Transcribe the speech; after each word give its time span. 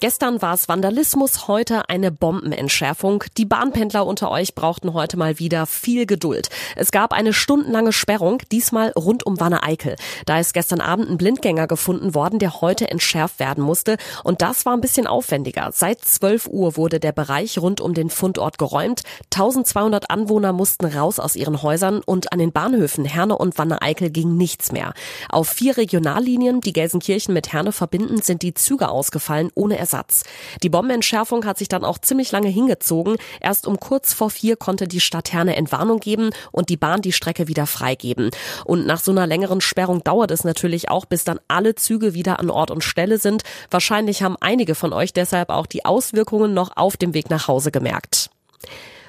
Gestern 0.00 0.40
war 0.40 0.54
es 0.54 0.68
Vandalismus, 0.68 1.48
heute 1.48 1.88
eine 1.88 2.12
Bombenentschärfung. 2.12 3.24
Die 3.36 3.44
Bahnpendler 3.44 4.06
unter 4.06 4.30
euch 4.30 4.54
brauchten 4.54 4.92
heute 4.92 5.16
mal 5.16 5.40
wieder 5.40 5.66
viel 5.66 6.06
Geduld. 6.06 6.50
Es 6.76 6.92
gab 6.92 7.12
eine 7.12 7.32
stundenlange 7.32 7.92
Sperrung, 7.92 8.40
diesmal 8.52 8.92
rund 8.92 9.26
um 9.26 9.40
Wanne-Eickel. 9.40 9.96
Da 10.24 10.38
ist 10.38 10.54
gestern 10.54 10.80
Abend 10.80 11.10
ein 11.10 11.18
Blindgänger 11.18 11.66
gefunden 11.66 12.14
worden, 12.14 12.38
der 12.38 12.60
heute 12.60 12.88
entschärft 12.88 13.40
werden 13.40 13.64
musste. 13.64 13.96
Und 14.22 14.40
das 14.40 14.64
war 14.64 14.74
ein 14.74 14.80
bisschen 14.80 15.08
aufwendiger. 15.08 15.70
Seit 15.72 16.04
12 16.04 16.46
Uhr 16.46 16.76
wurde 16.76 17.00
der 17.00 17.10
Bereich 17.10 17.58
rund 17.58 17.80
um 17.80 17.92
den 17.92 18.08
Fundort 18.08 18.56
geräumt. 18.56 19.02
1200 19.32 20.12
Anwohner 20.12 20.52
mussten 20.52 20.86
raus 20.86 21.18
aus 21.18 21.34
ihren 21.34 21.60
Häusern 21.62 22.02
und 22.06 22.32
an 22.32 22.38
den 22.38 22.52
Bahnhöfen 22.52 23.04
Herne 23.04 23.36
und 23.36 23.58
Wanne-Eickel 23.58 24.10
ging 24.10 24.36
nichts 24.36 24.70
mehr. 24.70 24.94
Auf 25.28 25.48
vier 25.48 25.76
Regionallinien, 25.76 26.60
die 26.60 26.72
Gelsenkirchen 26.72 27.34
mit 27.34 27.52
Herne 27.52 27.72
verbinden, 27.72 28.22
sind 28.22 28.42
die 28.42 28.54
Züge 28.54 28.90
ausgefallen, 28.90 29.50
ohne 29.56 29.87
Ersatz. 29.88 30.24
Die 30.62 30.68
Bombenentschärfung 30.68 31.46
hat 31.46 31.56
sich 31.56 31.68
dann 31.68 31.84
auch 31.84 31.98
ziemlich 31.98 32.30
lange 32.30 32.48
hingezogen. 32.48 33.16
Erst 33.40 33.66
um 33.66 33.80
kurz 33.80 34.12
vor 34.12 34.28
vier 34.28 34.56
konnte 34.56 34.86
die 34.86 35.00
Stadt 35.00 35.32
Entwarnung 35.32 36.00
geben 36.00 36.30
und 36.52 36.68
die 36.68 36.76
Bahn 36.76 37.02
die 37.02 37.12
Strecke 37.12 37.48
wieder 37.48 37.66
freigeben. 37.66 38.30
Und 38.64 38.86
nach 38.86 39.00
so 39.00 39.10
einer 39.10 39.26
längeren 39.26 39.60
Sperrung 39.60 40.02
dauert 40.04 40.30
es 40.30 40.44
natürlich 40.44 40.90
auch, 40.90 41.04
bis 41.04 41.24
dann 41.24 41.38
alle 41.48 41.74
Züge 41.74 42.14
wieder 42.14 42.38
an 42.38 42.50
Ort 42.50 42.70
und 42.70 42.82
Stelle 42.82 43.18
sind. 43.18 43.42
Wahrscheinlich 43.70 44.22
haben 44.22 44.36
einige 44.40 44.74
von 44.74 44.92
euch 44.92 45.12
deshalb 45.12 45.50
auch 45.50 45.66
die 45.66 45.84
Auswirkungen 45.84 46.54
noch 46.54 46.76
auf 46.76 46.96
dem 46.96 47.14
Weg 47.14 47.30
nach 47.30 47.48
Hause 47.48 47.70
gemerkt. 47.70 48.30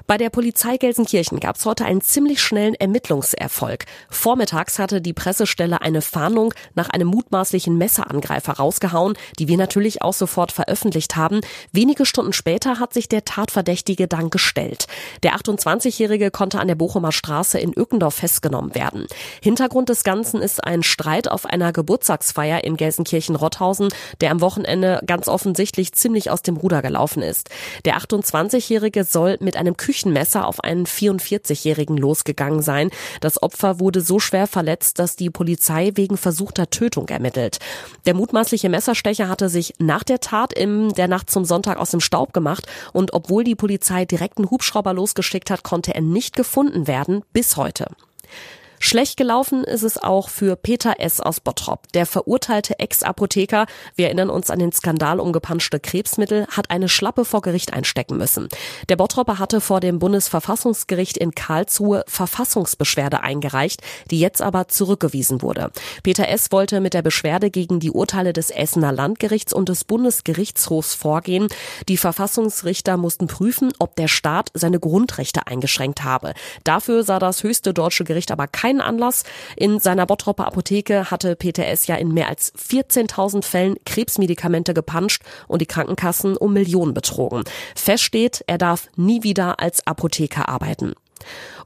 Bei 0.09 0.18
der 0.18 0.31
Polizei 0.31 0.77
Gelsenkirchen 0.77 1.40
gab 1.40 1.58
es 1.58 1.68
heute 1.68 1.86
einen 1.86 2.02
ziemlich 2.02 2.41
schnellen 2.41 2.73
Ermittlungserfolg. 2.73 3.86
Vormittags 4.09 4.80
hatte 4.80 5.02
die 5.02 5.13
Pressestelle 5.13 5.84
eine 5.84 6.01
Fahndung 6.01 6.51
nach 6.74 6.90
einem 6.90 7.10
mutmaßlichen 7.10 7.77
Messerangreifer 7.77 8.54
rausgehauen, 8.54 9.13
die 9.38 9.48
wir 9.48 9.57
natürlich 9.57 10.01
auch 10.01 10.16
sofort 10.16 10.51
veröffentlicht 10.51 11.16
haben. 11.16 11.41
Wenige 11.74 12.07
Stunden 12.07 12.34
später 12.34 12.79
hat 12.79 12.91
sich 12.91 13.07
der 13.07 13.24
Tatverdächtige 13.24 14.07
dann 14.07 14.32
gestellt. 14.32 14.88
Der 15.21 15.35
28-Jährige 15.35 16.32
konnte 16.32 16.60
an 16.60 16.68
der 16.70 16.73
Bochumer 16.73 17.12
Straße 17.12 17.60
in 17.60 17.71
Ückendorf 17.77 18.16
festgenommen 18.16 18.73
werden. 18.73 19.05
Hintergrund 19.44 19.90
des 19.90 20.04
Ganzen 20.04 20.41
ist 20.41 20.63
ein 20.63 20.82
Streit 20.82 21.29
auf 21.29 21.46
einer 21.46 21.71
Geburtstagsfeier 21.71 22.63
in 22.63 22.77
Gelsenkirchen-Rotthausen, 22.77 23.90
der 24.21 24.32
am 24.32 24.41
Wochenende 24.41 25.04
ganz 25.05 25.27
offensichtlich 25.27 25.94
ziemlich 25.94 26.32
aus 26.32 26.41
dem 26.41 26.57
Ruder 26.57 26.82
gelaufen 26.82 27.21
ist. 27.21 27.51
Der 27.85 27.99
28-Jährige 27.99 29.04
soll 29.04 29.38
mit 29.40 29.55
einem 29.55 29.77
Küchen 29.77 29.98
Küchenmesser 29.99 30.47
auf 30.47 30.63
einen 30.63 30.85
44-Jährigen 30.85 31.97
losgegangen 31.97 32.61
sein. 32.61 32.89
Das 33.19 33.41
Opfer 33.43 33.81
wurde 33.81 33.99
so 33.99 34.19
schwer 34.19 34.47
verletzt, 34.47 34.97
dass 34.97 35.17
die 35.17 35.29
Polizei 35.29 35.91
wegen 35.95 36.15
versuchter 36.15 36.69
Tötung 36.69 37.09
ermittelt. 37.09 37.59
Der 38.05 38.13
mutmaßliche 38.13 38.70
Messerstecher 38.70 39.27
hatte 39.27 39.49
sich 39.49 39.73
nach 39.77 40.05
der 40.05 40.21
Tat 40.21 40.53
in 40.53 40.93
der 40.93 41.09
Nacht 41.09 41.29
zum 41.29 41.43
Sonntag 41.43 41.77
aus 41.77 41.91
dem 41.91 41.99
Staub 41.99 42.31
gemacht 42.31 42.65
und 42.93 43.13
obwohl 43.13 43.43
die 43.43 43.55
Polizei 43.55 44.05
direkt 44.05 44.37
einen 44.37 44.49
Hubschrauber 44.49 44.93
losgeschickt 44.93 45.51
hat, 45.51 45.63
konnte 45.63 45.93
er 45.93 46.01
nicht 46.01 46.37
gefunden 46.37 46.87
werden 46.87 47.23
bis 47.33 47.57
heute. 47.57 47.87
Schlecht 48.82 49.18
gelaufen 49.18 49.66
ist 49.66 49.84
es 49.84 50.02
auch 50.02 50.30
für 50.30 50.55
Peter 50.55 50.99
S. 50.99 51.20
aus 51.20 51.41
Bottrop. 51.41 51.91
Der 51.94 52.05
verurteilte 52.05 52.80
Ex-Apotheker, 52.80 53.66
wir 53.96 54.05
erinnern 54.05 54.30
uns 54.30 54.49
an 54.49 54.60
den 54.60 54.72
Skandal 54.72 55.20
um 55.20 55.34
gepanschte 55.34 55.82
Krebsmittel, 55.82 56.48
hat 56.48 56.72
eine 56.72 56.88
Schlappe 56.88 57.26
vor 57.26 57.41
Gericht 57.41 57.74
einstecken 57.74 58.18
müssen. 58.18 58.48
Der 58.88 58.96
Bottropper 58.96 59.38
hatte 59.38 59.60
vor 59.60 59.82
dem 59.82 60.00
Bundesverfassungsgericht 60.00 61.18
in 61.18 61.35
Karlsruhe 61.35 62.05
Verfassungsbeschwerde 62.07 63.22
eingereicht, 63.22 63.82
die 64.12 64.19
jetzt 64.19 64.41
aber 64.41 64.69
zurückgewiesen 64.69 65.41
wurde. 65.41 65.72
Peter 66.02 66.30
S. 66.30 66.52
wollte 66.52 66.80
mit 66.80 66.94
der 66.94 67.02
Beschwerde 67.02 67.52
gegen 67.52 67.81
die 67.81 67.91
Urteile 67.91 68.31
des 68.31 68.50
Essener 68.50 68.94
Landgerichts 68.94 69.51
und 69.51 69.68
des 69.68 69.84
Bundesgerichtshofs 69.84 70.95
vorgehen. 70.95 71.50
Die 71.89 71.97
Verfassungsrichter 71.97 72.95
mussten 72.95 73.28
prüfen, 73.28 73.73
ob 73.79 73.97
der 73.97 74.07
Staat 74.07 74.51
seine 74.53 74.79
Grundrechte 74.79 75.47
eingeschränkt 75.47 76.06
habe. 76.06 76.34
Dafür 76.63 77.03
sah 77.03 77.19
das 77.19 77.44
höchste 77.44 77.73
deutsche 77.73 78.06
Gericht 78.06 78.31
aber 78.31 78.47
kein 78.47 78.69
keinen 78.69 78.81
Anlass. 78.81 79.24
In 79.56 79.80
seiner 79.80 80.06
Bottropper 80.06 80.46
Apotheke 80.46 81.09
hatte 81.09 81.35
PTS 81.35 81.88
ja 81.88 81.96
in 81.96 82.13
mehr 82.13 82.30
als 82.30 82.53
14.000 82.56 83.44
Fällen 83.44 83.75
Krebsmedikamente 83.85 84.74
gepanscht 84.74 85.24
und 85.47 85.62
die 85.62 85.66
Krankenkassen 85.66 86.38
um 86.38 86.53
Millionen 86.53 86.94
betrogen. 86.94 87.44
Fest 87.75 88.03
steht, 88.03 88.44
er 88.47 88.59
darf 88.59 88.90
nie 88.96 89.24
wieder 89.24 89.59
als 89.59 89.85
Apotheker 89.88 90.50
arbeiten. 90.50 90.94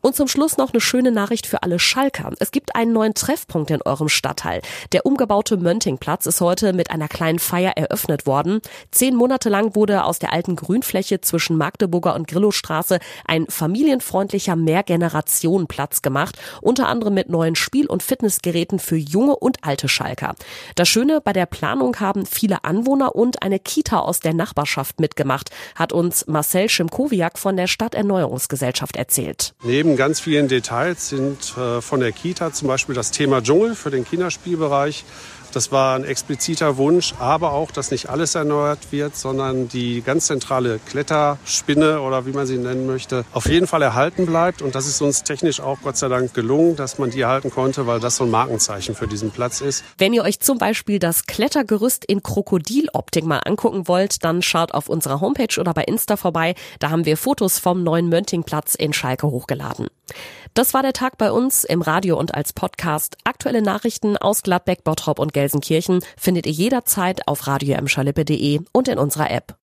Und 0.05 0.17
zum 0.17 0.27
Schluss 0.27 0.57
noch 0.57 0.73
eine 0.73 0.81
schöne 0.81 1.13
Nachricht 1.13 1.47
für 1.47 1.63
alle 1.63 1.79
Schalker. 1.79 2.31
Es 2.39 2.51
gibt 2.51 2.75
einen 2.75 2.91
neuen 2.91 3.13
Treffpunkt 3.13 3.71
in 3.71 3.81
eurem 3.83 4.09
Stadtteil. 4.09 4.61
Der 4.91 5.05
umgebaute 5.05 5.55
Möntingplatz 5.55 6.25
ist 6.25 6.41
heute 6.41 6.73
mit 6.73 6.91
einer 6.91 7.07
kleinen 7.07 7.39
Feier 7.39 7.77
eröffnet 7.77 8.25
worden. 8.25 8.59
Zehn 8.91 9.15
Monate 9.15 9.47
lang 9.47 9.75
wurde 9.75 10.03
aus 10.03 10.19
der 10.19 10.33
alten 10.33 10.57
Grünfläche 10.57 11.21
zwischen 11.21 11.55
Magdeburger 11.55 12.15
und 12.15 12.27
Grillowstraße 12.27 12.99
ein 13.23 13.45
familienfreundlicher 13.47 14.57
Mehrgenerationenplatz 14.57 16.01
gemacht, 16.01 16.37
unter 16.59 16.89
anderem 16.89 17.13
mit 17.13 17.29
neuen 17.29 17.55
Spiel- 17.55 17.87
und 17.87 18.03
Fitnessgeräten 18.03 18.79
für 18.79 18.97
junge 18.97 19.37
und 19.37 19.59
alte 19.61 19.87
Schalker. 19.87 20.35
Das 20.75 20.89
Schöne 20.89 21.21
bei 21.21 21.31
der 21.31 21.45
Planung 21.45 22.01
haben 22.01 22.25
viele 22.25 22.65
Anwohner 22.65 23.15
und 23.15 23.41
eine 23.41 23.57
Kita 23.57 23.99
aus 23.99 24.19
der 24.19 24.33
Nachbarschaft 24.33 24.99
mitgemacht, 24.99 25.49
hat 25.75 25.93
uns 25.93 26.27
Marcel 26.27 26.67
Schimkowiak 26.67 27.39
von 27.39 27.55
der 27.55 27.67
Stadterneuerungsgesellschaft 27.67 28.97
erzählt. 28.97 29.55
Neben 29.63 29.92
Neben 29.93 29.99
ganz 29.99 30.19
vielen 30.19 30.47
Details 30.47 31.09
sind 31.09 31.55
äh, 31.55 31.79
von 31.79 31.99
der 31.99 32.11
Kita 32.11 32.51
zum 32.51 32.67
Beispiel 32.67 32.95
das 32.95 33.11
Thema 33.11 33.43
Dschungel 33.43 33.75
für 33.75 33.91
den 33.91 34.05
Kinderspielbereich 34.05 35.05
das 35.53 35.71
war 35.71 35.95
ein 35.95 36.03
expliziter 36.03 36.77
Wunsch, 36.77 37.13
aber 37.19 37.53
auch, 37.53 37.71
dass 37.71 37.91
nicht 37.91 38.09
alles 38.09 38.35
erneuert 38.35 38.91
wird, 38.91 39.15
sondern 39.15 39.67
die 39.67 40.01
ganz 40.01 40.27
zentrale 40.27 40.79
Kletterspinne 40.79 42.01
oder 42.01 42.25
wie 42.25 42.31
man 42.31 42.47
sie 42.47 42.57
nennen 42.57 42.87
möchte, 42.87 43.23
auf 43.33 43.47
jeden 43.47 43.67
Fall 43.67 43.81
erhalten 43.81 44.25
bleibt. 44.25 44.61
Und 44.61 44.75
das 44.75 44.87
ist 44.87 45.01
uns 45.01 45.23
technisch 45.23 45.59
auch 45.59 45.77
Gott 45.83 45.97
sei 45.97 46.07
Dank 46.07 46.33
gelungen, 46.33 46.75
dass 46.75 46.97
man 46.97 47.11
die 47.11 47.21
erhalten 47.21 47.51
konnte, 47.51 47.85
weil 47.85 47.99
das 47.99 48.15
so 48.15 48.23
ein 48.23 48.31
Markenzeichen 48.31 48.95
für 48.95 49.07
diesen 49.07 49.31
Platz 49.31 49.61
ist. 49.61 49.83
Wenn 49.97 50.13
ihr 50.13 50.23
euch 50.23 50.39
zum 50.39 50.57
Beispiel 50.57 50.99
das 50.99 51.25
Klettergerüst 51.25 52.03
in 52.05 52.23
Krokodiloptik 52.23 53.23
mal 53.23 53.39
angucken 53.39 53.87
wollt, 53.87 54.23
dann 54.23 54.41
schaut 54.41 54.73
auf 54.73 54.89
unserer 54.89 55.21
Homepage 55.21 55.59
oder 55.59 55.73
bei 55.73 55.83
Insta 55.83 56.17
vorbei. 56.17 56.55
Da 56.79 56.89
haben 56.89 57.05
wir 57.05 57.17
Fotos 57.17 57.59
vom 57.59 57.83
neuen 57.83 58.09
Möntingplatz 58.09 58.75
in 58.75 58.93
Schalke 58.93 59.27
hochgeladen. 59.27 59.87
Das 60.53 60.73
war 60.75 60.83
der 60.83 60.93
Tag 60.93 61.17
bei 61.17 61.31
uns 61.31 61.63
im 61.63 61.81
Radio 61.81 62.19
und 62.19 62.35
als 62.35 62.53
Podcast. 62.53 63.17
Aktuelle 63.23 63.63
Nachrichten 63.63 64.17
aus 64.17 64.43
Gladbeck, 64.43 64.83
Bottrop 64.83 65.17
und 65.17 65.33
Gelsenkirchen 65.33 65.42
findet 66.17 66.45
ihr 66.45 66.51
jederzeit 66.51 67.27
auf 67.27 67.47
radio 67.47 67.75
und 68.71 68.87
in 68.87 68.97
unserer 68.97 69.31
App. 69.31 69.55